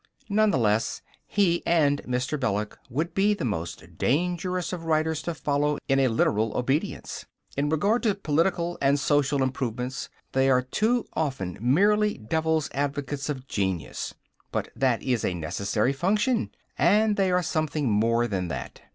None 0.29 0.49
the 0.49 0.57
less, 0.57 1.03
he 1.27 1.61
and 1.63 2.01
Mr. 2.07 2.39
Belloc 2.39 2.79
would 2.89 3.13
be 3.13 3.35
the 3.35 3.45
most 3.45 3.99
dangerous 3.99 4.73
of 4.73 4.85
writers 4.85 5.21
to 5.21 5.35
follow 5.35 5.77
in 5.87 5.99
a 5.99 6.07
literal 6.07 6.57
obedience. 6.57 7.27
In 7.55 7.69
regard 7.69 8.01
to 8.01 8.15
political 8.15 8.79
and 8.81 8.99
social 8.99 9.43
improvements, 9.43 10.09
they 10.31 10.49
are 10.49 10.63
too 10.63 11.05
often 11.13 11.55
merely 11.61 12.17
Devil's 12.17 12.67
Advocates 12.73 13.29
of 13.29 13.47
genius. 13.47 14.15
But 14.51 14.69
that 14.75 15.03
is 15.03 15.23
a 15.23 15.35
necessary 15.35 15.93
function, 15.93 16.49
and 16.79 17.15
they 17.15 17.29
are 17.29 17.43
something 17.43 17.87
more 17.91 18.25
than 18.27 18.47
that. 18.47 18.81